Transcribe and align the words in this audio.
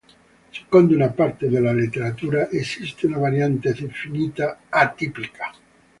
Secondo 0.49 0.95
una 0.95 1.11
parte 1.11 1.47
della 1.47 1.73
letteratura 1.73 2.49
esiste 2.49 3.05
una 3.05 3.19
variante 3.19 3.71
definita 3.71 4.61
"atipica". 4.67 5.51